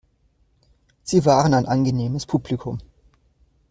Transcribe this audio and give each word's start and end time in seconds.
Sie 1.03 1.25
waren 1.27 1.53
ein 1.53 1.67
angenehmes 1.67 2.25
Publikum. 2.25 2.79